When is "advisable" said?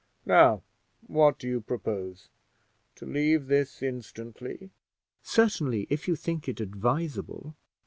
6.59-7.55